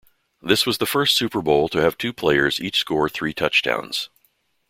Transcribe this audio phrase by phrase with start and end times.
[0.41, 4.09] This was the first Super Bowl to have two players each score three touchdowns.